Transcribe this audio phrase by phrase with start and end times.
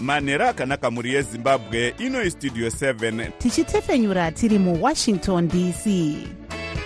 [0.00, 5.86] manhero akanaka mhuri yezimbabwe ino studio 7 tichitefenyura tiri muwashington dc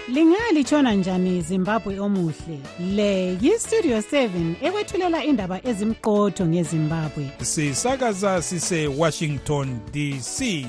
[0.08, 2.58] lingalitshona njani zimbabwe omuhle?
[2.94, 7.30] Le yistudio 7 ekwethulela indaba ezimqotho ngezimbabwe.
[7.42, 10.66] Sisakaza sisewashington dc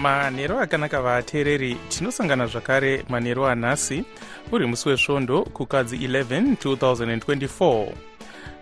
[0.00, 4.04] manhero akanaka vateereri tinosangana zvakare manhero anhasi
[4.52, 7.92] uri musi wesvondo kukadzi 11 2024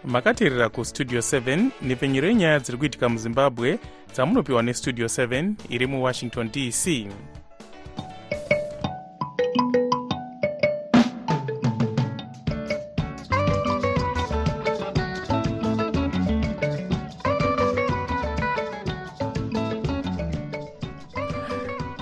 [0.05, 3.79] makateerera kustudio 7 nepfenyuro yenyaya dziri kuitika muzimbabwe
[4.15, 7.07] dzamunopiwa nestudio 7 iri muwashington dc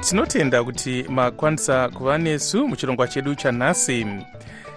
[0.09, 4.07] tinotenda kuti makwanisa kuva nesu muchirongwa chedu chanhasi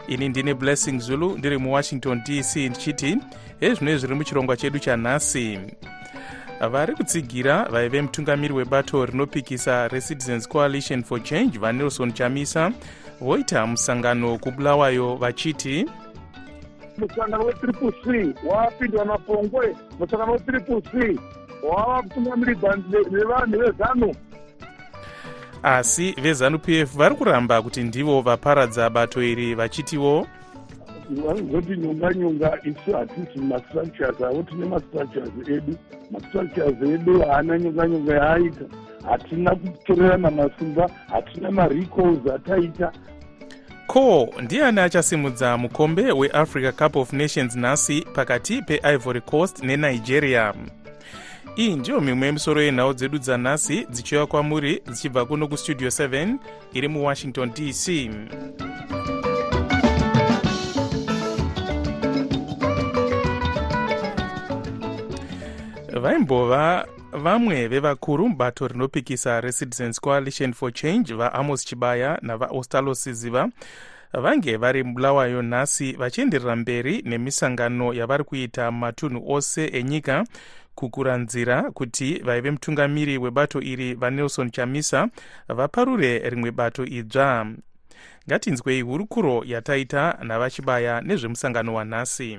[0.08, 3.18] ini ndine blessing zulu ndiri muwashington dc ndichiti
[3.62, 5.60] ezvino zviri muchirongwa chedu chanhasi
[6.71, 12.71] vari kutsigira vaive mutungamiri webato rinopikisa recitizens coalition for change vanelson chamisa
[13.21, 15.86] voita musangano kubulawayo vachiti
[16.98, 21.20] musangano wetriple c wapindwa napongwe musangano wetriple c
[21.64, 22.77] wava kutungamirirwa
[23.12, 24.16] nevanhu vezanu
[25.63, 30.27] asi vezanu pf vari kuramba kuti ndivo vaparadza bato iri vachitiwo?
[31.10, 35.76] Vanozoti nyonga nyonga isu hatisi mastructures avo tine mastructures edu.
[36.12, 38.65] Mastructures edu haana nyonga nyonga yaaita.
[39.10, 42.91] Hatina kutorerana masimba hatina marecalls ataita.
[43.87, 50.54] Ko ndiani achasimudza mukombe weafrica cup of nations nhasi pakati peivory coast nenigeria
[51.58, 56.36] iyi ndiyo mimwe yemisoro yenhau dzedu dzanhasi dzichiuya kwamuri dzichibva kuno kustudio 7
[56.78, 57.86] iri muwashington dc
[66.02, 73.50] vaimbova vamwe vevakuru mubato rinopikisa recitizens coalition for change vaamos chibaya navaostalo siziva
[74.14, 80.26] vange vari mubulawayo nhasi vachienderera mberi nemisangano yavari kuita mumatunhu ose enyika
[80.79, 85.07] kukura nzira kuti vaive mutungamiri webato iri vanelson chamisa
[85.47, 87.47] vaparure rimwe bato idzva.
[88.28, 92.38] Ngatinzwei hurukuro yataita navachibaya nezvemusangano wanhasi.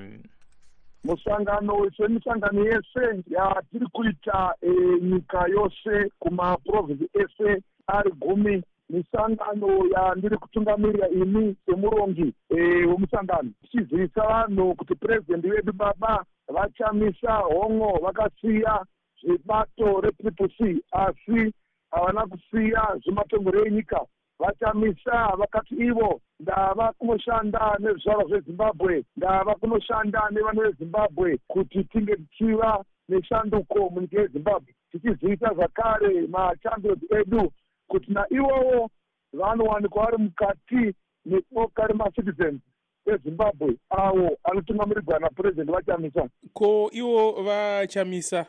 [1.04, 4.70] Musangano semisangano yese yatiri kuita e,
[5.02, 8.62] nyika yose kumaprovinsi ese ari gumi.
[8.90, 13.50] Misangano yandiri kutungamirira ini semurongi wemusangano.
[13.62, 18.84] E, tichizivisa vanhu kuti purezidendi vedu baba vachamisa hongo vakasiya
[19.22, 21.52] zvebato retriple c asi
[21.90, 24.00] havana kusiya zvematongero enyika
[24.38, 33.90] vachamisa vakati ivo ndava kunoshanda nezvizvarwa zvezimbabwe ndava kunoshanda nevana vezimbabwe kuti tinge tichiva neshanduko
[33.90, 37.52] munyika yezimbabwe tichizivisa zvakare machampions edu
[37.88, 38.90] kuti naivowo
[39.32, 40.94] vanowanikwa vari mukati
[41.26, 42.60] neboka remacitizens
[43.06, 48.46] ezimbabwe avo anotungamirirwa napurezidendi vachamisa ko ivo vachamisa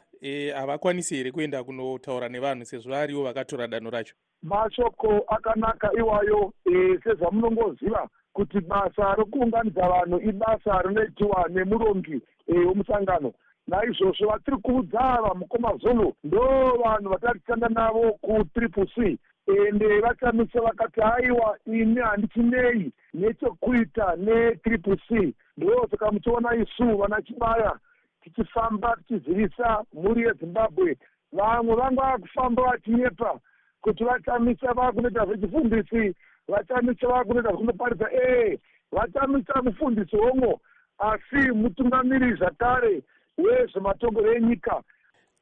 [0.56, 4.16] havakwanisi e, here kuenda kunotaura nevanhu sezvo varivo vakatora danho racho?
[4.44, 13.28] Mashoko akanaka iwayo e, sezvamunongoziva kuti basa rokuunganidza vanhu ibasa rinoitiwa nemurongi wemusangano.
[13.28, 13.34] E,
[13.68, 16.42] naizvozvo vatiri kuudza ava mukoma zulu ndo
[16.84, 25.34] vanhu vatari titanda navo kutriple c ende vachamisa vakati haiwa ini handichinei nechekuita netriple c.
[25.58, 27.80] Ndo saka muchiona isu vana chibaya
[28.24, 30.98] tichifamba tichizivisa mhuri yezimbabwe.
[31.32, 33.40] Vamwe vanga vakufamba vachinyepa
[33.82, 36.16] kuti vachamisa vakunoita zvechifundisi
[36.48, 38.58] vachamisa vakunoita zvinoparidza ee
[38.92, 40.62] vachamisa mufundisi hongo
[41.00, 43.04] asi mutungamiri zvakare
[43.38, 44.84] wezvematongero enyika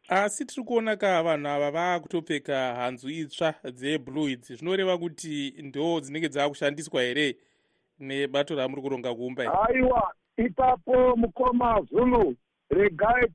[0.10, 6.30] asi tiri kuona ka vanhu ava vaakutopfeka hanzu itsva dzeblue idzi zvinoreva kuti ndo dzinenge
[6.30, 7.38] dzaakushandiswa here
[8.00, 12.36] nebato ramuri kuronga kuumba haiwa ipapo mukoma zulu
[12.70, 13.28] regai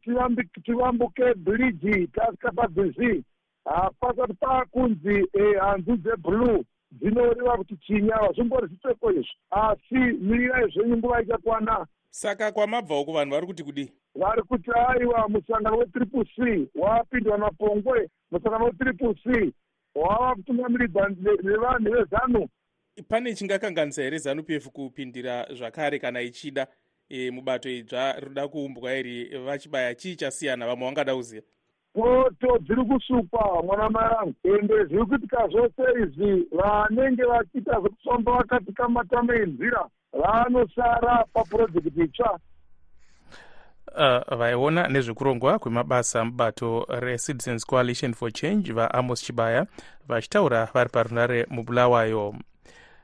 [0.65, 3.25] tivambuke bhiriji tasvika pabhizi
[3.65, 5.27] hapasati paakunzi
[5.61, 9.37] hanzu dzeblue dzinoreva kuti chinya hazvimbori zvipfeko izvi.
[9.51, 13.93] Asi mirirai zvenyu nguva ichakwana saka kwamabva uko vanhu vari kuti kudii?
[14.15, 19.53] Vari kuti aiwa musangano wetriple c wapindwa napongwe musangano wetriple c.
[19.95, 21.09] Wava kutungamirirwa
[21.43, 22.49] nevanhu vezanu.
[23.09, 26.67] Pane chingakanganisa here zanu p f kupindira zvakare kana ichida
[27.09, 31.47] e, mubato idzva rinoda kuumbwa iri vachibaya chii chasiyana vamwe vangada kuziva
[31.95, 34.35] poto dziri kusukwa mwana mai angu.
[34.45, 42.39] Ende zviri kuitika zvose izvi vanenge vachiita zvekufamba vakati kamatama enzira vanosara papurojekiti itsva.
[43.97, 49.67] Uh, vaiona nezvekurongwa kwemabasa mubato recitizens coalition for change vaamos chibaya
[50.09, 52.35] vachitaura vari parunare mubulawayo.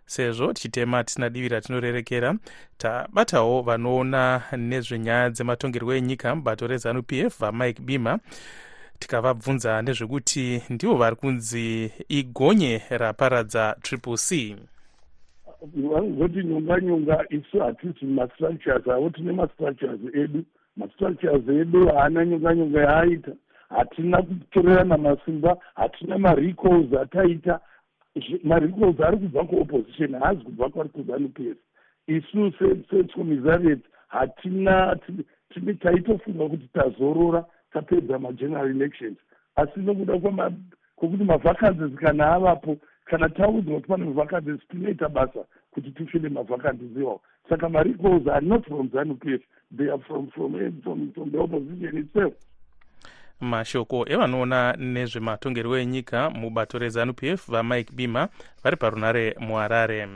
[0.07, 2.35] Sezvo tichitema tisina divi ratinorerekera
[2.79, 8.19] tabatawo vanoona nezvenyaya dzematongerwo enyika mubato rezanup f vamike bima.
[8.99, 14.57] Tikavabvunza nezvekuti ndivo vari kunzi igonye raparadza triple c
[15.75, 20.45] vanozoti nyonga nyonga isu hatisi mastructures avo tine mastructures edu.
[20.77, 23.33] Mastructures edu haana nyonga nyonga yaaita.
[23.69, 27.61] Hatina kutorerana masimba hatina marecalls ataita.
[28.45, 31.57] Marecalls ari kubva kuopposition haazi kubva kwari kuzanup f
[32.07, 32.53] isu
[32.91, 34.97] secomisariat hatina
[35.55, 39.19] tine taitofunga kuti tazorora tapedza mageneral elections.
[39.57, 40.19] Asi nokuda
[40.97, 42.77] kwokuti mavhacances kana avapo
[43.11, 48.65] kana taudzwa kuti pane mavhacances tinoita basa kuti tifile mavhacances iwawo saka marecalls are not
[48.67, 49.41] from zanup f
[49.77, 50.53] they are from, from,
[50.83, 52.33] from, from the opposition itself.
[53.41, 58.29] Mashoko evanoona nezvematongerwo enyika mubato rezanup f vamike bima
[58.65, 60.09] vari parunare muharare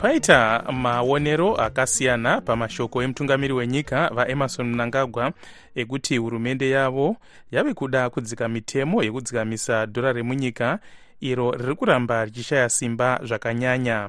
[0.00, 5.32] paita maonero akasiyana pamashoko emutungamiri wenyika vaemarson mnangagwa
[5.74, 7.16] ekuti hurumende yavo
[7.50, 10.78] yave kuda kudzika mitemo yekudzikamisa dhora remunyika
[11.20, 14.08] iro riri kuramba richishaya simba zvakanyanya.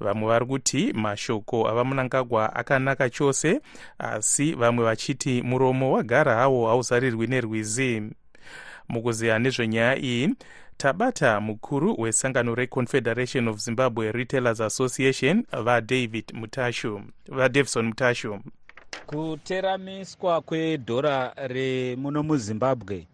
[0.00, 3.60] Vamwe vari kuti mashoko avamunangagwa akanaka chose
[3.98, 8.02] asi vamwe vachiti muromo wagara hawo hauzarirwi nerwizi.
[8.88, 10.34] Mukuzeya nezvenyaya iyi
[10.76, 18.38] tabata mukuru wesangano reconfederation of zimbabwe retailers association vadavid mutashu vadavison mutashu.
[19.06, 23.06] Kuteramiswa kwedhora remuno muzimbabwe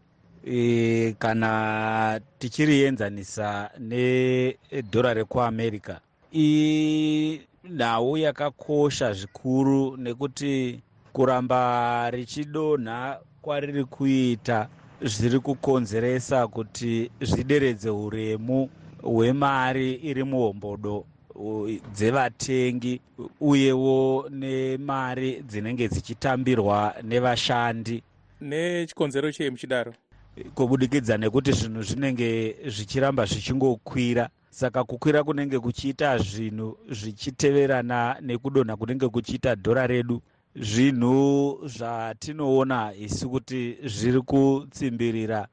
[0.47, 6.01] e, kana tichirienzanisa nedhora rekuamerica
[6.33, 10.81] inhau yakakosha zvikuru nekuti
[11.13, 14.69] kuramba richidonha kwariri kuita
[15.05, 18.71] zviri kukonzeresa kuti zvideredze uremu
[19.03, 21.05] hwemari iri muhombodo
[21.95, 23.01] dzevatengi
[23.41, 28.03] uyewo nemari dzinenge dzichitambirwa nevashandi.
[28.41, 29.93] Nechikonzero chei muchidaro?
[30.55, 39.55] Kubudikidza nekuti zvinhu zvinenge zvichiramba zvichingokwira saka kukwira kunenge kuchiita zvinhu zvichiteverana nekudonha kunenge kuchiita
[39.55, 40.23] dhora redu
[40.57, 45.47] zvinhu zvatinoona isi kuti zviri kutsimbirira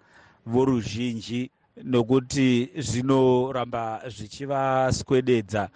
[0.46, 1.51] voruzhinji
[1.84, 5.69] nokuti zvinoramba zvichivaswededza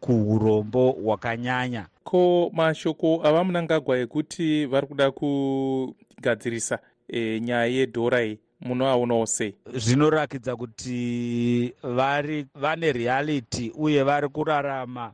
[0.00, 1.86] kuurombo hwakanyanya.
[2.04, 6.78] Ko mashoko ava munangagwa ekuti vari kuda kugadzirisa
[7.08, 15.12] e, nyaya yedhora iyi munoaonawo sei zvinorakidza kuti vari vane reality uye vari kurarama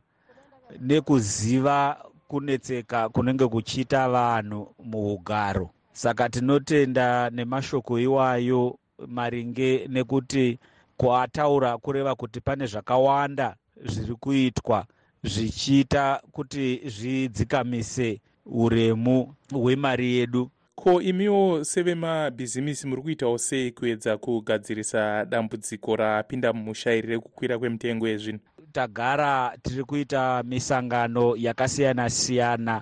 [0.81, 1.97] nekuziva
[2.27, 8.77] kunetseka kunenge kuchiita vanhu muugaro saka tinotenda nemashoko iwayo
[9.07, 10.59] maringe nekuti
[10.97, 14.85] kuataura kureva kuti pane zvakawanda zviri kuitwa
[15.23, 20.51] zvichiita kuti zvidzikamise uremu hwemari yedu.
[20.75, 28.39] Ko imiwo sevemabhizimisi muri kuitawo sei kuedza kugadzirisa dambudziko rapinda mumushairi rekukwira kwemitengo yezvinhu
[28.71, 32.81] tagara tiri kuita misangano yakasiyana siyana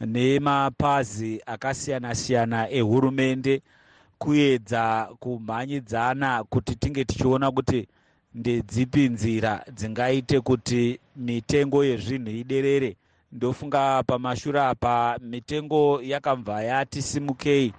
[0.00, 3.62] nemapazi akasiyana siyana ehurumende
[4.18, 7.88] kuedza kumhanyidzana kuti tinge tichiona kuti
[8.34, 12.96] ndedzipi nzira dzingaite kuti mitengo yezvinhu iderere.
[13.32, 17.72] Ndofunga pamashure apa mitengo yakabva yati simukei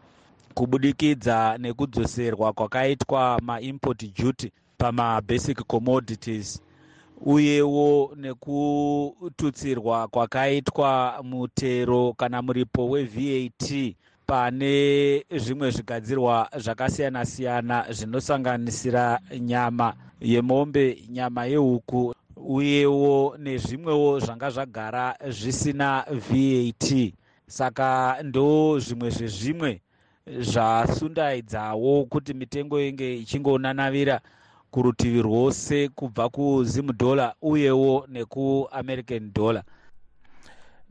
[0.53, 6.61] kubudikidza nekudzoserwa kwakaitwa maimport duty pamabasic commodities
[7.21, 13.95] uyewo nekututsirwa kwakaitwa mutero kana muripo wevat
[14.25, 26.05] pane zvimwe zvigadzirwa zvakasiyana siyana zvinosanganisira nyama yemombe nyama yehuku uyewo nezvimwewo zvanga zvagara zvisina
[26.09, 27.13] vat
[27.47, 29.81] saka ndo zvimwe zvezvimwe
[30.39, 34.21] zvasundaidzawo kuti mitengo inge ichingonanavira
[34.77, 39.63] kurutivi rwose kubva kuzimudhola uyewo nekuamerican dollar.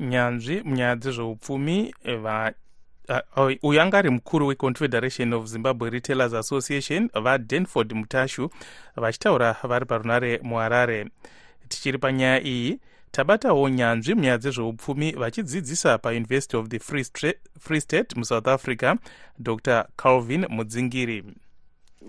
[0.01, 1.95] Nyanzvi munyaya dzezveupfumi
[3.63, 8.51] uyu anga ari mukuru weconfederation of zimbabwe retailers association vadenford mutashu
[8.97, 11.07] vachitaura vari parunare muharare.
[11.69, 12.79] Tichiri panyaya iyi
[13.11, 17.05] tabatawo nyanzvi munyaya dzezveupfumi vachidzidzisa pauniversity of the free,
[17.61, 18.97] free state musouth africa
[19.39, 21.25] dr calvin mudzingiri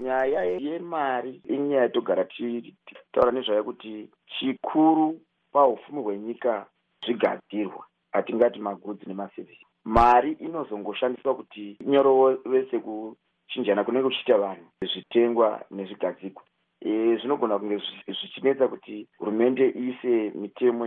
[0.01, 5.19] nyaya yemari inyaya yatogara tichitaura nezvayo kuti chikuru
[5.51, 6.65] paupfumi hwenyika
[7.05, 16.43] zvigadzirwa hatingati magudzi nemasevhisi mari inozongoshandiswa kuti inyorovese kuchinjana kunenge kuchiita vanhu zvitengwa nezvigadzigwa
[16.81, 20.83] e, zvinogona kunge zvichinetsa kuti hurumende iise mitemo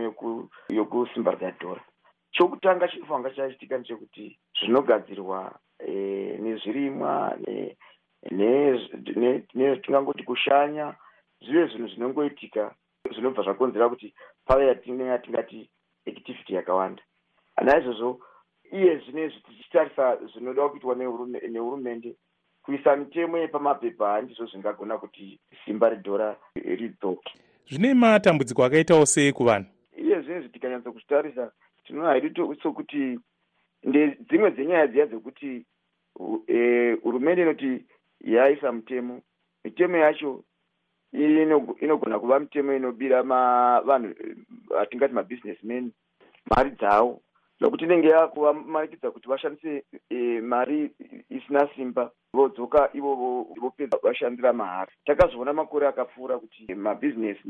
[0.69, 1.81] yokusimbaridza dhora.
[2.31, 5.93] Chokutanga chinofanwa chachitika ndechekuti zvinogadzirwa e,
[6.41, 7.37] nezvirimwa
[9.53, 10.95] netingangoti kushanya
[11.41, 12.75] zvive zvinhu zvinongoitika
[13.13, 14.13] zvinobva zvakonzera kuti
[14.45, 15.69] pave yatingati
[16.07, 17.03] activity yakawanda.
[17.61, 18.19] Naizvozvo
[18.71, 20.95] iye zvinezvi tichitarisa zvinoda kuitwa
[21.49, 22.15] nehurumende
[22.63, 27.33] kuisa mitemo yepamapepa handizvo zvingagona kuti simba redhora ridzoke
[27.69, 29.65] zvine matambudziko akaitawo sei kuvanhu?
[29.97, 31.51] Iye zvinezvi tikanyatsa kuzitarisa
[31.83, 33.19] tinoona haidi sokuti
[33.83, 35.65] ndedzimwe dzenyaya dziya dzekuti
[36.47, 37.85] e, hurumende inoti
[38.23, 39.21] yaisa mutemo.
[39.63, 40.43] Mitemo yacho
[41.81, 44.15] inogona kuva mitemo inobira vanhu
[44.77, 45.91] hatingati mabusinessmen
[46.49, 47.21] mari dzavo.
[47.59, 50.91] Nokuti inenge yakuvamarikidza kuti vashandise e, mari
[51.29, 54.91] isina simba vodzoka ivovo vopedza vashandira mahari.
[55.05, 57.41] Takazviona makore akapfuura kuti mabhizinesi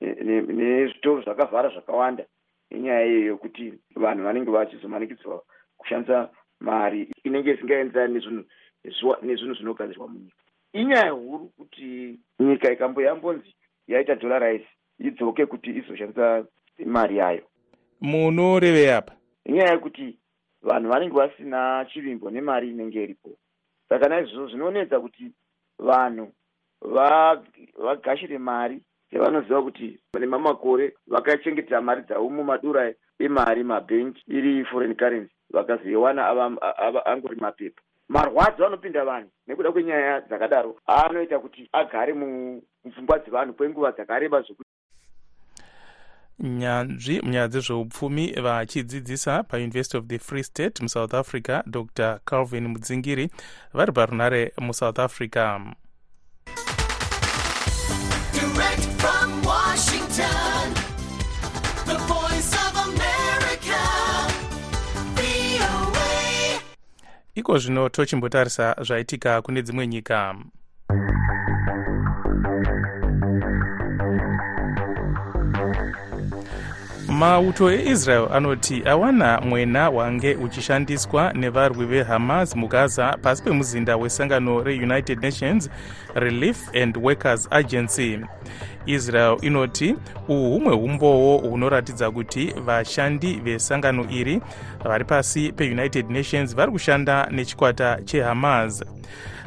[0.00, 2.24] nezvitoro zvakavhara zvakawanda
[2.70, 5.42] nenyaya iyoyo yokuti vanhu vanenge vachizomanikidzwa
[5.78, 7.10] kushandisa mari.
[7.24, 8.44] Inenge isingaenzani nezvinhu
[8.84, 10.36] zvinogadzirwa munyika.
[10.72, 13.54] Inyaya huru kuti nyika ikamboyambonzi
[13.88, 14.66] yaita dolarize
[14.98, 16.44] idzoke kuti izoshandisa
[16.86, 17.42] mari yayo.
[18.00, 19.12] Munorevei apa?
[19.44, 20.18] Inyaya yekuti
[20.62, 23.30] vanhu vanenge vasina chivimbo nemari inenge iripo.
[23.88, 25.32] Saka naizvozvo zvinonetsa kuti
[25.78, 26.32] vanhu
[27.84, 28.80] vagashire mari
[29.12, 36.28] yavanoziva kuti nemamakore vakachengetera mari dzavo mumadura emari mabhengi iri foreign currency vakazoiwana
[37.06, 44.42] angori mapepa marwadzo anopinda vanhu nekuda kwenyaya dzakadaro anoita kuti agare mupfungwa dzevanhu kwenguva dzakareba
[44.42, 44.70] zvokuti
[46.38, 52.18] nyanzvi munyaya dzezveupfumi vachidzidzisa pauniversity of the free state musouth africa dr.
[52.24, 53.30] Calvin mudzingiri
[53.72, 55.60] vari parunare musouth africa
[67.34, 70.34] iko zvino tochimbotarisa zvaitika kune dzimwe nyika
[77.14, 85.70] mauto eisrael anoti awana mwena wange uchishandiswa nevarwi vehamas mugaza pasi pemuzinda wesangano reunited nations
[86.14, 88.18] relief and workers agency.
[88.86, 89.96] Israel inoti
[90.28, 94.40] uhu humwe umbowo hunoratidza kuti vashandi vesangano iri
[94.84, 98.84] vari pasi peunited nations vari kushanda nechikwata chehamas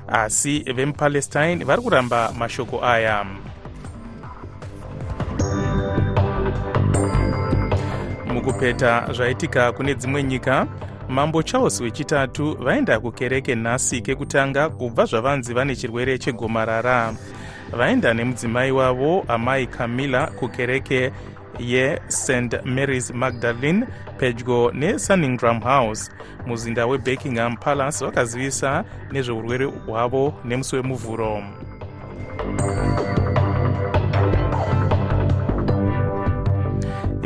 [0.08, 3.26] asi vemupalestine vari kuramba mashoko aya
[8.48, 10.68] mukupeta zvaitika kune dzimwe nyika
[11.10, 17.14] mambo charles wechitatu vaenda kukereke nhasi kekutanga kubva zvavanzi vane chirwere chegomarara.
[17.72, 21.12] Vaenda nemudzimai wavo amai camilla kukereke
[21.60, 22.32] yest
[22.66, 23.86] marys magdalene
[24.18, 26.12] pedyo nesunningram house.
[26.46, 31.44] Muzinda webuckingham palace vakazivisa nezveurwere hwavo nemusi wemuvhuro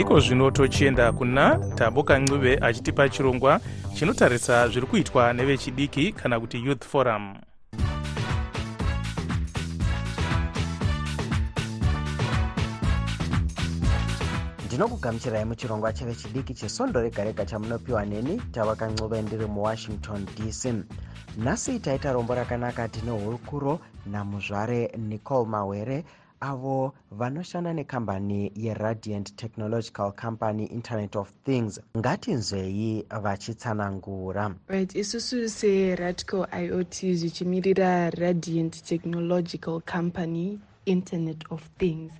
[0.02, 3.60] iko zvino tochienda kuna tabo kancube achitipa chirongwa
[3.94, 7.36] chinotarisa zviri kuitwa nevechidiki kana kuti youth forum.
[14.66, 20.74] Ndinokugamuchirai muchirongwa chevechidiki chesondo rega rega chamunopiwa neni tava kancube ndiri muwashington dc
[21.38, 26.04] nhasi taita rombo rakanaka tine hurukuro namuzvare nicol mawere
[26.42, 34.56] avo vanoshanda nekambani yeradiant technological company internet of things ngatinzwei vachitsanangura.
[34.68, 42.12] Right isusu seradco iot zvichimirira radiant technological company internet of things.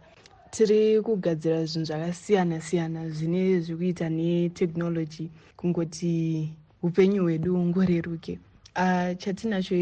[0.52, 8.40] Tiri kugadzira zvinhu zvakasiyana siyana zvine zvekuita netechnology kungoti upenyu hwedu ngoreruke
[8.76, 9.76] uh, chatinacho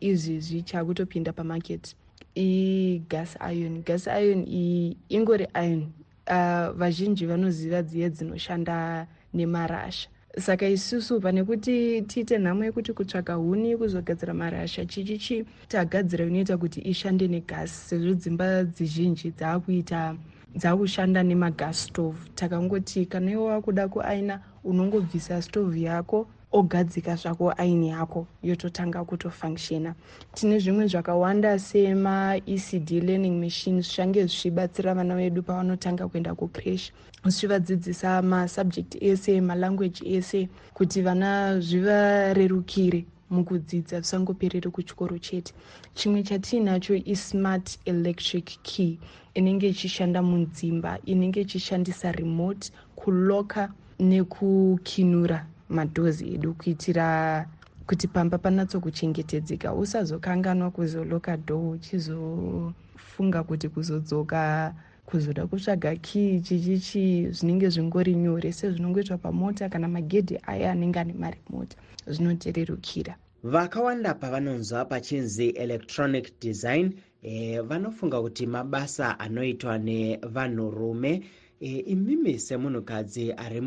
[0.00, 1.96] izvizvi chakutopinda pamaketi
[2.36, 3.82] igas iron.
[3.82, 5.92] Gas iron iyi ingori iron
[6.30, 10.08] uh, vazhinji vanoziva dziye dzinoshanda nemarasha.
[10.38, 16.80] Saka isusu pane kuti tiite nhamo yekuti kutsvaga huni kuzogadzira marasha chichichi tagadzira inoita kuti
[16.80, 20.16] ishande negasi sezvo dzimba dzizhinji dzaakuita
[20.56, 22.18] dzaakushanda nemagas stove.
[22.34, 29.94] Takangoti kana iwo wakuda kuaina unongobvisa stovhu yako ogadzika zvako aini yako yototanga kutofunctiona.
[30.34, 36.92] Tine zvimwe zvakawanda semaecd learning machines zvange zvichibatsira vana vedu pavanotanga kuenda kucrash
[37.24, 45.52] zvichivadzidzisa masubject ese malanguage ese kuti vana zvivarerukire mukudzidza zvisangoperere kuchikoro chete.
[45.94, 48.98] Chimwe chatiinacho ismart electric key
[49.34, 57.46] inenge ichishanda mudzimba inenge ichishandisa remote kuloka nekukinura madhozi edu kuitira
[57.86, 59.74] kuti pamba panatsokuchengetedzeka.
[59.74, 64.74] Usazokanganwa kuzoloka dhoo uchizofunga kuti kuzodzoka
[65.06, 71.76] kuzoda kutsvaga kii chichichi zvinenge zvingori nyore sezvinongoitwa pamota kana magedhi aya anenge ane maremota
[72.06, 73.16] zvinotererukira.
[73.42, 76.92] Vakawanda pavanonzwa pachinzi electronic design
[77.22, 81.22] e, vanofunga kuti mabasa anoitwa nevanhurume.
[81.60, 83.60] E, imimi semunhukadzi ari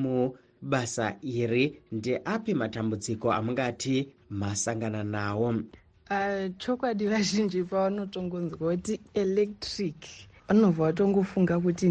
[0.62, 10.00] mubasa iri ndeapi matambudziko amungati masangana nawo uh, chokwadi vazhinji pavanotongonzwa kuti electric
[10.48, 11.86] vanobva vatongofunga kuti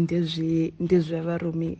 [0.79, 1.77] ndezvevarume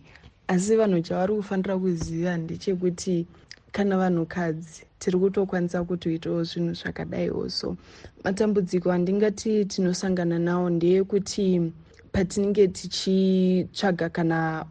[0.48, 3.28] asi vanhu chavari kufanira kuziva ndechekuti
[3.72, 7.50] kana vanhukadzi tiri kutokwanisa kutoitawo zvinhu zvakadaiwo.
[7.50, 7.78] So
[8.24, 11.72] matambudziko andingati tinosangana nawo ndeyekuti
[12.12, 14.66] patinenge tichitsvaga kana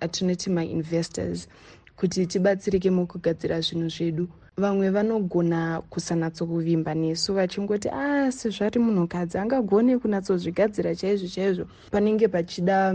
[0.00, 1.48] atinoti mainvestors
[1.96, 4.28] kuti tibatsirike mukugadzira zvinhu zvedu.
[4.56, 11.66] Vamwe vanogona kusanatsokuvimba nesu vachingoti a ah, sezvari munhukadzi angagone kunatsodzvigadzira chaizvo chaizvo.
[11.90, 12.94] Panenge pachida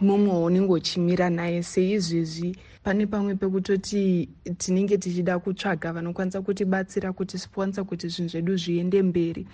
[0.00, 7.84] mumwe unenge uchimira naye seizvezvi pane pamwe pekutoti tinenge tichida kutsvaga vanokwanisa kutibatsira kuti sponsa
[7.84, 9.46] kuti zvinhu zvedu zviende mberi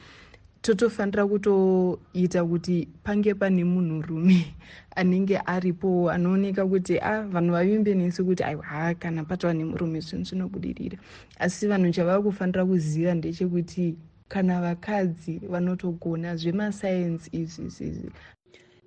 [0.62, 4.54] totofanira kutoita kuti pange pane munhurume
[4.96, 10.24] anenge aripo anooneka kuti a ah, vanhu vavimbe nesu kuti aiwa kana patova nemurume zvinhu
[10.24, 10.98] zvinobudirira.
[11.38, 13.96] Asi vanhu chavava kufanira kuziva ndechekuti
[14.28, 18.10] kana vakadzi vanotogona zvemasayensi izvi izvi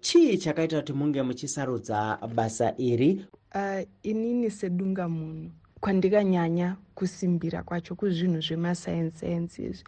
[0.01, 3.25] chii chakaita kuti munge muchisarudza basa iri?
[3.55, 9.83] Uh, inini sedunga munhu kwandikanyanya kusimbira kwacho kuzvinhu zvemasayensi sayensi izvi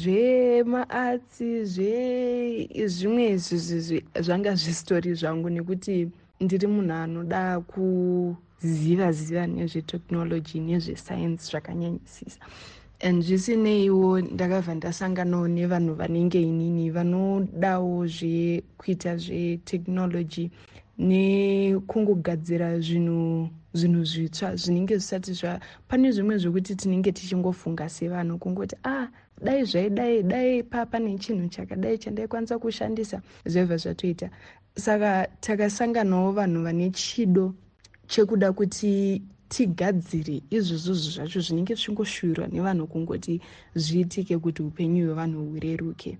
[0.00, 6.08] zvemaatsi zvezvimwe izvizvi zvanga zvistori zvangu nekuti
[6.40, 12.40] ndiri munhu anoda kuziva ziva nezvetechnology nezvesayensi zvakanyanyisisa
[13.06, 20.50] and zvisineiwo ndakabva ndasanganawo nevanhu vanenge inini vanodawo zvekuita zvetechnology
[20.98, 29.06] nekungogadzira zvinhu zvinhu zvitsva zvinenge zvisati zva pane zvimwe zvokuti tinenge tichingofunga sevanhu kungoti ah
[29.42, 34.30] dai zvaidai dai pa pane chinhu chakadai chandaikwanisa kushandisa zvaibva zvatoita.
[34.76, 37.54] Saka takasanganawo vanhu vane chido
[38.06, 43.40] chekuda kuti tigadzire izvozvozvo zvacho zvinenge zvichingoshuvirwa nevanhu kungoti
[43.74, 46.18] zviitike kuti upenyu hwevanhu hureruke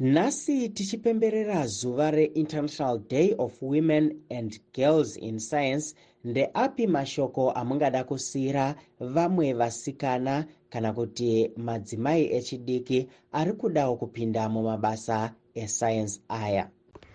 [0.00, 8.74] nhasi tichipemberera zuva reinternational day of women and girls in science ndeapi mashoko amungada kusiyira
[9.00, 16.70] vamwe vasikana kana kuti madzimai echidiki ari kudawo kupinda mumabasa esayensi aya.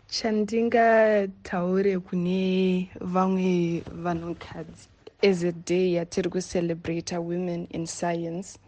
[0.08, 4.88] Chandingataure kune vamwe vanhukadzi
[5.24, 8.60] as a day yatiri kucelebrata women in science.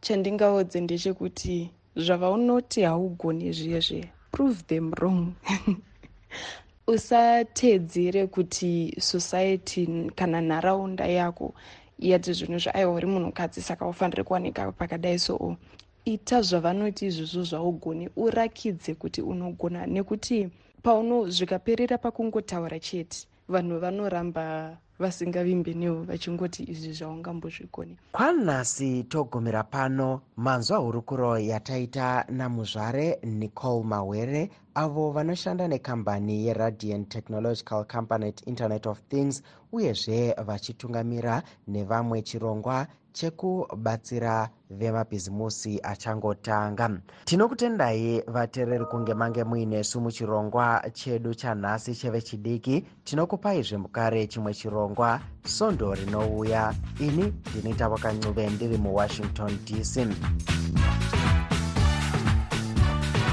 [0.00, 5.32] Chandingaudze ndechekuti zvavaunoti haugoni zviyezve prove them wrong.
[6.86, 11.54] Usateedzere kuti society kana nharaunda yako
[11.98, 15.18] yati zvinhu zvaaiwa uri munhukadzi saka ufanire kuwanika pakadai.
[15.18, 15.56] Soo
[16.04, 19.86] ita zvavanoti izvozvo zvaugoni urakidze kuti unogona.
[19.86, 20.48] Nekuti
[20.82, 30.78] pauno zvikaperera pakungotaura chete vanhu vanoramba vasingavimbe newo vachingoti izvi zvaungambozvikoni kwanhasi togumira pano manzwa
[30.78, 40.32] hurukuro yataita namuzvare nicole mawere avo vanoshanda nekambani yeradiant technological company internet of things uyezve
[40.46, 46.90] vachitungamira nevamwe chirongwa chekubatsira vemabhizimusi achangotanga.
[47.24, 56.74] Tinokutendai vateereri kunge mange muinesu muchirongwa chedu chanhasi chevechidiki tinokupai zvemukare chimwe chirongwa sondo rinouya.
[57.00, 59.94] Ini ndinoita vakancuve ndiri muwashington dc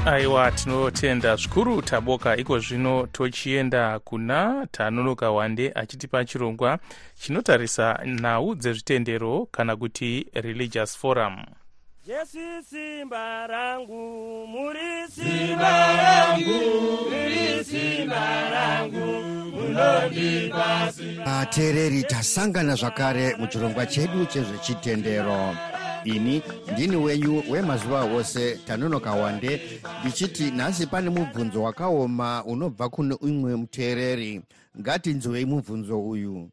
[0.06, 2.38] aiwa tinotenda zvikuru taboka.
[2.38, 6.80] Iko zvino tochienda kuna tanonoka wande achitipa chirongwa
[7.20, 11.36] chinotarisa nhau dzezvitendero kana kuti religious forum.
[12.08, 16.60] Jesu simba rangu muri simba rangu
[17.12, 19.06] muri simba rangu
[19.52, 25.56] munondipasi ateereri tasangana zvakare muchirongwa chedu chezvechitendero
[26.06, 26.42] ini
[26.74, 29.62] ndini wenyu wemazuva ose tanonoka wande
[30.02, 34.42] ndichiti nhasi pane mubvunzo wakaoma unobva kune umwe muteereri.
[34.80, 36.50] Ngatinzwei mubvunzo uyu.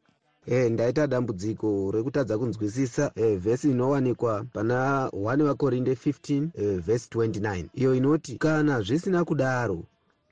[0.47, 7.65] E, ndaita dambudziko rekutadza kunzwisisa e, vhesi inowanikwa pana 1 vakorinde 15 e, vhesi 29
[7.75, 9.83] iyo inoti kana zvisina kudaro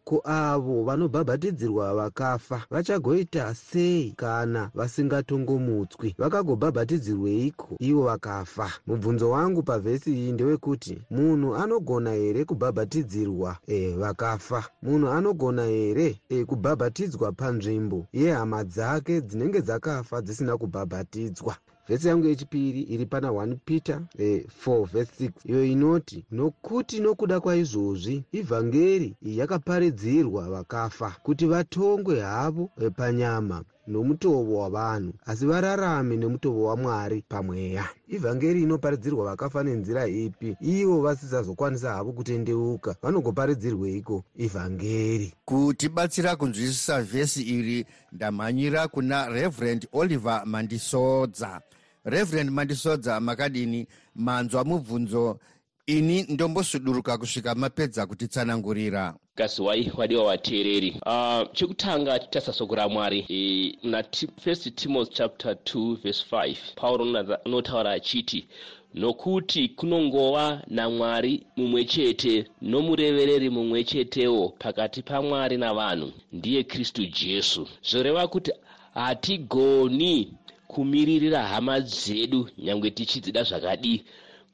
[0.09, 7.77] ko avo vanobhabhatidzirwa vakafa vachagoita sei kana vasingatongomutswi vakagobhabhatidzirweiko?
[7.79, 8.71] Ivo vakafa.
[8.87, 13.57] Mubvunzo wangu pavhesi iyi ndewekuti munhu anogona here kubhabhatidzirwa?
[13.67, 14.65] E, vakafa.
[14.83, 21.57] Munhu anogona here e, kubhabhatidzwa panzvimbo yehama dzake dzinenge dzakafa dzisina kubhabhatidzwa
[21.89, 27.41] vhesi yangu yechipiri iri pana 1 peter eh, 4 vhesi 6 iyo inoti nokuti nokuda
[27.41, 37.25] kwaizvozvi ivhangeri yakaparidzirwa vakafa kuti vatongwe havo eh, panyama nomutovo wavanhu asi vararame nemutovo wamwari
[37.29, 37.85] pamweya.
[38.09, 40.57] Ivhangeri inoparidzirwa vakafa nenzira ipi?
[40.61, 45.35] Ivo vasisazokwanisa havo kutendeuka vanongoparidzirweiko ivhangeri?
[45.45, 51.61] Kutibatsira kunzwisisa vhesi iri ndamhanyira kuna reverend oliver mandisodza
[52.07, 55.39] reverend mandisodza makadini manzwa mubvunzo
[55.87, 59.15] ini ndombosuduruka kusvika mapedza kutitsanangurira.
[59.37, 64.05] Gaziwai wadiwa vateereri uh, chekutanga titarisa soko ramwari e, muna
[64.41, 67.05] first timothy chapter 2 verse 5 pauro
[67.45, 68.49] unotaura achiti
[68.95, 77.69] nokuti kunongova namwari mumwe chete nomurevereri mumwe chetewo pakati pamwari navanhu ndiye kristu jesu.
[77.91, 78.53] Zvoreva kuti
[78.95, 80.35] hatigoni
[80.69, 84.03] kumiririra hama dzedu nyange tichidzida zvakadii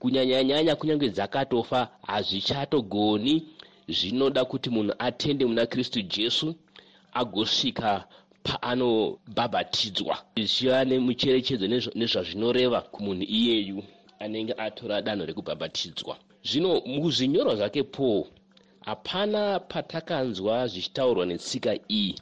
[0.03, 3.35] kunyanyanyanya kunyange dzakatofa hazvichatogoni.
[3.88, 6.55] Zvinoda kuti munhu atende muna kristu jesu
[7.12, 8.05] agosvika
[8.42, 10.14] paanobhabhatidzwa.
[10.37, 11.66] Zvichiva nemucherechedzo
[11.98, 13.79] nezvazvinoreva kumunhu iyeyu
[14.18, 16.16] anenge atora danho rekubhabhatidzwa.
[16.48, 18.25] Zvino muzvinyorwa zvake paul
[18.81, 22.14] hapana patakanzwa zvichitaurwa netsika iyi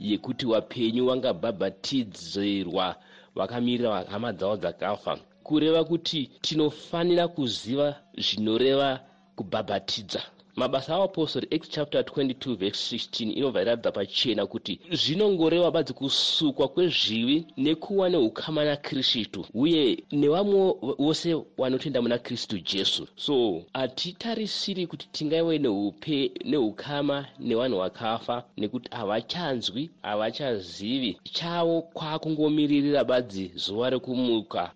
[0.00, 2.96] yekuti wapenyu wangabhabhatidzirwa
[3.34, 5.12] vakamirira hama dzavo dzakafa.
[5.46, 7.86] Kureva kuti tinofanira kuziva
[8.24, 9.00] zvinoreva
[9.36, 10.22] kubhabhatidza
[10.56, 17.46] mabasa avapostori acts chapter 22 verse 16 inobva iratidza pachena kuti zvinongoreva badzi kusukwa kwezvivi
[17.56, 23.06] nekuva neukama nakristu uye nevamwe vose vanotenda muna kristu jesu.
[23.16, 31.18] So hatitarisiri kuti tingaive neupe neukama nevanhu vakafa nekuti havachanzwi havachazivi.
[31.32, 34.72] Chavo kwakungomiririra badzi zuva rekumuka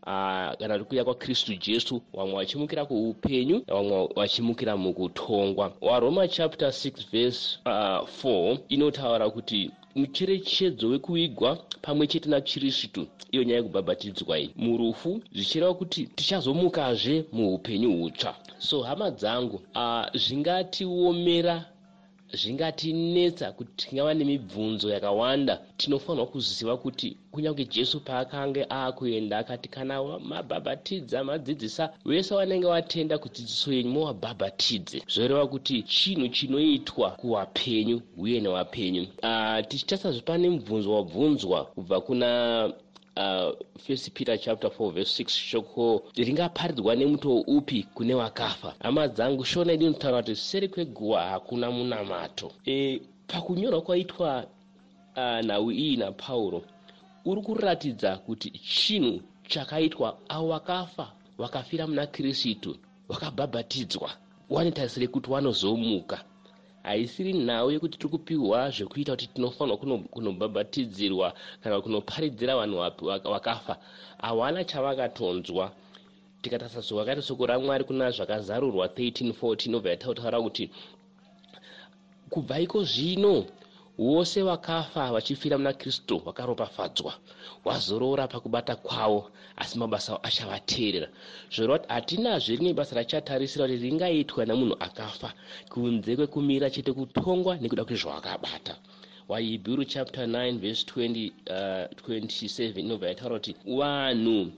[0.58, 8.06] kana rekuuya kwakristu jesu vamwe vachimukira kuupenyu vamwe vachimukira mukutongwa waroma chapter 6 verse uh,
[8.24, 13.06] 4 inotaura kuti mucherechedzo wekuvigwa pamwe chete nakristu.
[13.32, 18.34] Iyo nyaya yekubhabhatidzwa iyi murufu zvichireva kuti tichazomukazve muupenyu hutsva.
[18.58, 21.64] So hama dzangu uh, zvingatiomera
[22.32, 25.60] zvingatinetsa kuti tingava nemibvunzo yakawanda.
[25.76, 33.72] Tinofanirwa kuziva kuti kunyange jesu paakanga aakuenda akati kana mabhabhatidza madzidzisa vese vanenge vatenda kudzidziso
[33.72, 39.02] yenyu muvabhabhatidze zvoreva kuti chinhu chinoitwa kuvapenyu uye nevapenyu.
[39.22, 42.72] Uh, tichitasazve pane mubvunzo wabvunzwa kubva kuna
[43.86, 49.72] first peter chapter 4 verse 6 shoko ringaparidzwa nemuto upi kune vakafa hama dzangu shona
[49.72, 52.52] idi notaura kuti seri kweguva hakuna munamato.
[52.66, 54.46] E, pakunyorwa kwaitwa
[55.16, 56.62] uh, nhau iyi napauro
[57.24, 62.76] uri kuratidza kuti chinhu chakaitwa avo vakafa vakafira muna kristu
[63.08, 64.10] vakabhabhatidzwa
[64.50, 66.24] wanetarisire kuti wanozomuka
[66.82, 72.76] haisiri nhau yekuti tiri kupiwa zvekuita kuti tinofanirwa kunobhabhatidzirwa kana kunoparidzira vanhu
[73.32, 73.76] vakafa.
[74.18, 75.72] Hawana chavakatonzwa.
[76.42, 80.70] Tikatarisa soko vakaita soko ramwari kuna zvakazarurwa 1314 obva yatautaura kuti
[82.30, 83.44] kubva iko zvino
[83.98, 87.12] vose vakafa vachifira muna kristu vakaropafadzwa.
[87.64, 91.08] Wazorora pakubata kwavo asi mabasa achavateerera.
[91.54, 95.32] Zvoreva kuti hatinazve rimwe basa rachatarisira kuti ringaitwa namunhu akafa.
[95.68, 98.76] Kunze kwekumira chete kutongwa nekuda kuti zvawakabata
[99.28, 104.52] wahebheru chapter 9 verse 20, uh, 27 inobva yataura kuti vanhu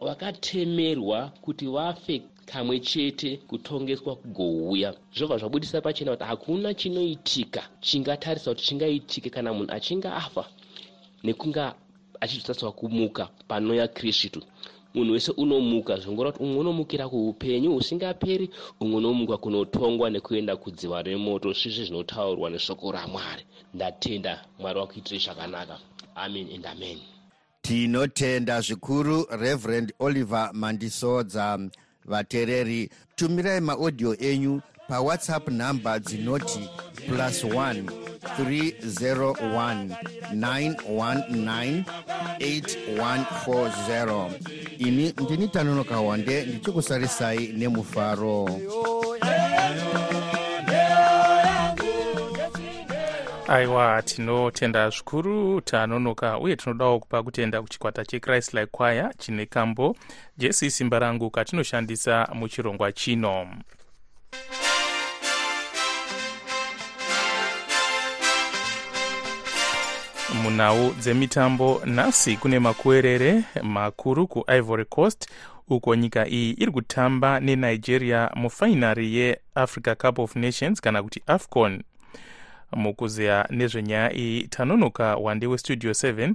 [0.00, 4.94] vakatemerwa waka kuti vafe kamwe chete kutongeswa kugouya.
[5.16, 10.44] Zvobva zvabudisa pachena kuti hakuna chinoitika chingatarisa kuti chingaitike kana munhu achinge afa
[11.24, 11.74] nekunga
[12.20, 14.42] achizotariswa kumuka panoya kristu.
[14.94, 21.54] Munhu wese unomuka zvongora kuti umwe unomukira kuupenyu husingaperi umwe unomuka kunotongwa nekuenda kudziva remoto
[21.54, 23.42] svisvi zvinotaurwa neshoko ramwari.
[23.74, 25.78] Ndatenda mwari wakuitire chakanaka
[26.14, 26.98] amen and amen.
[27.62, 31.58] Tinotenda zvikuru reverend oliver mandisodza
[32.06, 36.68] vateereri tumirai maaudio enyu pawhatsapp nhamba dzinoti
[37.08, 37.82] plus 1
[38.38, 39.88] 301
[40.34, 41.82] 919
[42.38, 44.30] 8140
[44.78, 48.60] ini ndini tanonoka wande ndichikusarisai nemufaro
[53.48, 59.96] aiwa tinotenda zvikuru tanonoka uye tinodawo kupa kutenda kuchikwata chechrist like choir chine kambo
[60.38, 63.46] jesi simba rangu katinoshandisa muchirongwa chino.
[70.42, 75.28] Munhau dzemitambo nhasi kune makuerere makuru kuivory coast
[75.68, 81.82] uko nyika iyi iri kutamba nenigeria mufainari yeafrica cup of nations kana kuti afcon
[82.76, 86.34] mukuzeya nezvenyaya iyi tanonoka wande westudio 7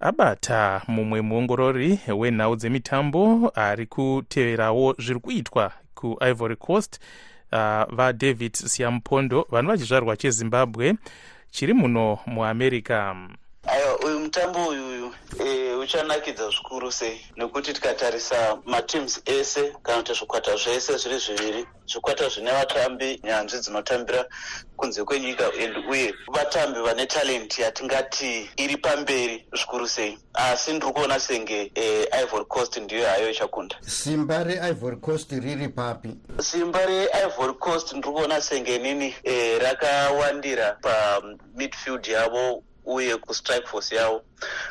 [0.00, 7.00] abata mumwe muongorori wenhau dzemitambo ari kuteverawo zviri kuitwa kuivory coast
[7.52, 10.94] uh, vadavid siampondo vano vachizvarwa chezimbabwe.
[11.50, 13.14] Chiri muno muamerica.
[13.66, 15.14] Aiwa uyu mutambo uyu
[15.46, 17.20] e, uchanakidza zvikuru sei?
[17.36, 24.24] Nekuti tikatarisa mateams ese kana kuti zvikwata zvese zviri zviviri zvikwata zvine vatambi nyanzvi dzinotambira
[24.76, 30.18] kunze kwenyika and uye vatambi vane talenti yatingati iri pamberi zvikuru sei?
[30.34, 33.76] Asi ndiri kuona senge e, ivory coast ndiyo hayo ichakunda.
[33.86, 36.10] Simba reivory coast riri papi?
[36.40, 44.22] Simba reivory coast ndiri kuona senge nini e, rakawandira pamidfield yavo uye kustrike force yavo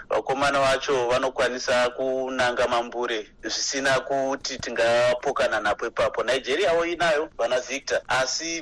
[0.09, 6.23] vakomana vacho vanokwanisa kunanga mambure zvisina kuti tingapokana napo ipapo.
[6.23, 8.61] Nigeriawo inayo vana victor asi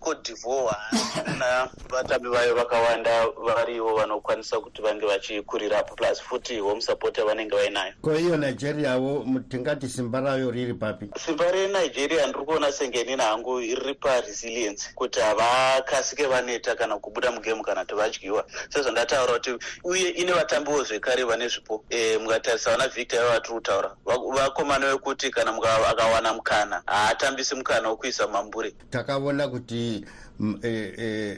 [0.00, 0.76] cote divoir
[1.14, 7.92] haina vatambi vayo vakawanda varivo vanokwanisa kuti vange vachikurirapo plus futi home support yavanenge vainayo.
[8.02, 11.06] Ko iyo nigeriawo tingati simba rayo riri papi?
[11.26, 17.62] Simba renigeria ndiri kuona senge nini hangu riri paresilience kuti havakasike vaneta kana kubuda mugemu
[17.62, 18.44] kana kuti vadyiwa.
[18.68, 21.84] Sezvandataura kuti uye ine vatambiwo zvekare vane zvipo.
[21.90, 23.96] E, mukatarisa vana victor yava vatiri kutaura.
[24.34, 25.52] Vakomana vekuti kana
[25.88, 28.74] akawana mukana haatambisi mukana wekuisa mambure.
[28.90, 30.04] Takaona kuti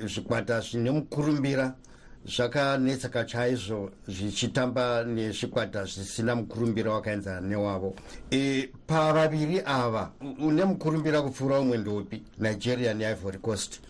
[0.05, 1.75] zvikwata e, e, zvine mukurumbira
[2.25, 7.95] zvakanetseka chaizvo zvichitamba nezvikwata zvisina mukurumbira wakaenzana newavo.
[8.31, 13.81] E, pavaviri ava une mukurumbira kupfuura umwe ndoupi nigeria neivory coast.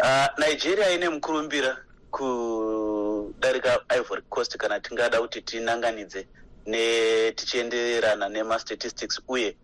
[0.00, 1.76] Uh, nigeria ine mukurumbira
[2.16, 6.26] kudarika ivory coast kana tingada kuti tinanganidze
[6.66, 9.56] ne tichienderana nemastatistics uye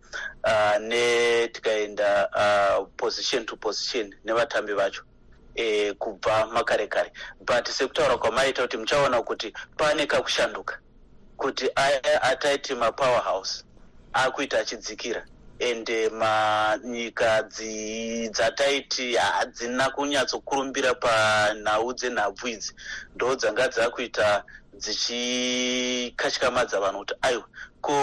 [0.43, 5.03] uh, netikaenda uh, position to position nevatambi vacho
[5.55, 7.11] e, kubva makare kare.
[7.45, 10.79] But sekutaura kwamaita kuti muchaona kuti pane kakushanduka
[11.37, 13.63] kuti aya ataiti mapower house
[14.13, 15.25] akuita achidzikira
[15.69, 17.29] ende manyika
[18.35, 22.71] dzataiti hadzina kunyatsokurumbira panhau dzenhabvu idzi.
[23.15, 24.43] Ndo dzanga dzakuita
[24.81, 27.47] dzichikatyamadza vanhu kuti aiwa
[27.81, 27.93] ko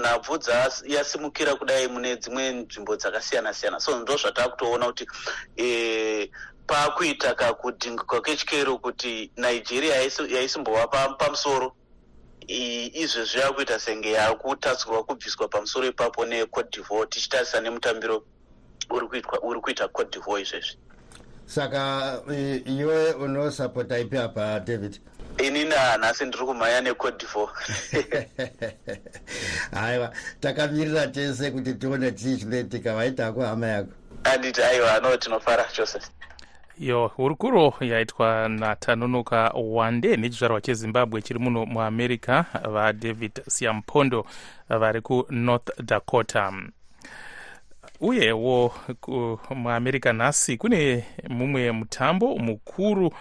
[0.00, 0.38] nhabvu
[0.86, 5.06] yasimukira kudai mune dzimwe nzvimbo dzakasiyana siyana so ndo zvatakutoona kuti
[5.56, 6.30] e,
[6.66, 9.94] pakuita kakudhinguka kechikero kuti nigeria
[10.28, 11.72] yaisimbova pamusoro
[12.48, 18.22] izvezvi yakuita senge yakutatsurwa kubviswa pamusoro ipapo necote divoir tichitarisa nemutambiro
[19.42, 20.76] uri kuita cote divoir izvezvi.
[21.46, 22.22] Saka
[22.66, 25.00] iwe unosapota ipi apa david?
[25.38, 27.48] Inini hanhasi ndiri kumhanya necote divoir
[29.80, 33.90] haiwa takamirira tese kuti tione tii chinoitika vaitako hama yako?
[34.24, 36.08] Anditi aiwa no tinofara joseph
[36.80, 44.26] yo hurukuro yaitwa natanonoka wande nechizvarwa chezimbabwe chiri muno muamerica vadavid siampondo
[44.68, 46.52] vari kunorth dakota.
[48.00, 48.74] Uyewo
[49.56, 53.12] muamerica nhasi kune mumwe mutambo mukuru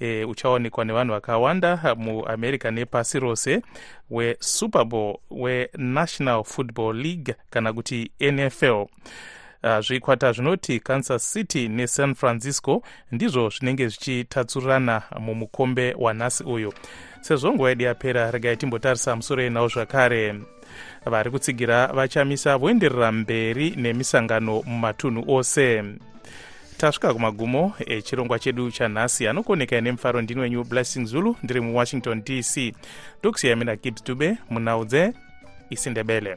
[0.00, 3.62] e, uchaonekwa nevanhu vakawanda muamerica nepasi rose
[4.10, 8.86] wesuper bowl wenational football league kana kuti nfl
[9.62, 16.72] uh, zvikwata zvinoti kansas city nesan francisco ndizvo zvinenge zvichitatsurirana mumukombe wanhasi uyu.
[17.20, 20.34] Sezvo nguva yedu yapera regai timbotarisa musoro yenhau zvakare.
[21.06, 25.84] Vari kutsigira vachamisa voenderera mberi nemisangano mumatunhu ose.
[26.78, 32.74] Tasvika kumagumo echirongwa chedu chanhasi anokuonekai nemufaro ndini wenyu blessing zulu ndiri muwashington dc
[33.18, 35.12] ndokusiyai mina gibbs dube munhau dze
[35.70, 36.36] isindebele